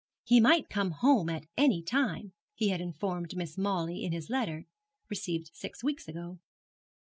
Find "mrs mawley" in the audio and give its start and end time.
3.35-4.03